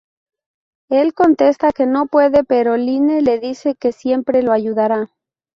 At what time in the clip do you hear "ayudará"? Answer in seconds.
4.51-5.11